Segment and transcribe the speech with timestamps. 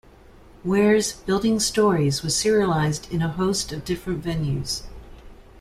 [0.63, 4.81] Ware's "Building Stories" was serialized in a host of different venues.